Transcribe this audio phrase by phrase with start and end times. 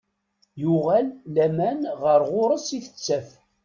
[0.61, 3.29] Yuɣal laman ɣer ɣur-s i tettaf.